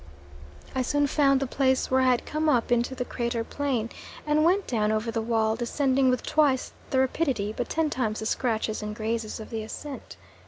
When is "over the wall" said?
4.91-5.55